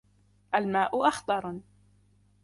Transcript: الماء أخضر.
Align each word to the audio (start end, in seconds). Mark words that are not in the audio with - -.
الماء 0.55 1.07
أخضر. 1.07 1.59